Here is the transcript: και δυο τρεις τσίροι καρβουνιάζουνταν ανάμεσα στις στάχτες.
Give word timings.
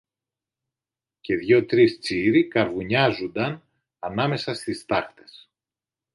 και 1.21 1.35
δυο 1.35 1.65
τρεις 1.65 1.99
τσίροι 1.99 2.47
καρβουνιάζουνταν 2.47 3.63
ανάμεσα 3.99 4.53
στις 4.53 4.79
στάχτες. 4.79 5.49